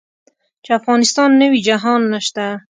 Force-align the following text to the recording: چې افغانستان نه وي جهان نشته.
چې 0.63 0.69
افغانستان 0.79 1.29
نه 1.39 1.47
وي 1.51 1.59
جهان 1.67 2.01
نشته. 2.13 2.45